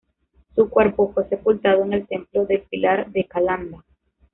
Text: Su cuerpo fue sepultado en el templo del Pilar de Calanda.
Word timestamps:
Su 0.55 0.67
cuerpo 0.67 1.13
fue 1.13 1.29
sepultado 1.29 1.83
en 1.83 1.93
el 1.93 2.07
templo 2.07 2.47
del 2.47 2.63
Pilar 2.63 3.11
de 3.11 3.25
Calanda. 3.27 3.85